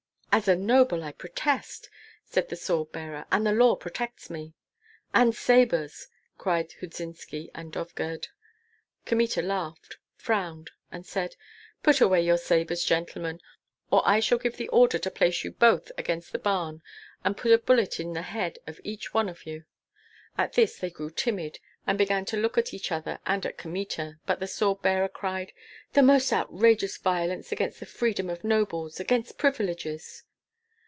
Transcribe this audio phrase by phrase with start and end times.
[0.33, 1.89] "As a noble, I protest,"
[2.23, 4.53] said the sword bearer, "and the law protects me."
[5.13, 8.29] "And sabres!" cried Hudzynski and Dovgird.
[9.05, 11.35] Kmita laughed, frowned, and said,
[11.83, 13.41] "Put away your sabres, gentlemen,
[13.91, 16.81] or I shall give the order to place you both against the barn
[17.25, 19.65] and put a bullet into the head of each one of you."
[20.37, 24.17] At this they grew timid, and began to look at each other and at Kmita;
[24.27, 25.51] but the sword bearer cried,
[25.93, 30.23] "The most outrageous violence against the freedom of nobles, against privileges!"